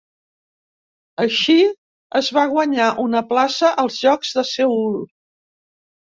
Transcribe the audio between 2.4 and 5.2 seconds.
guanyar una plaça als Jocs de Seül.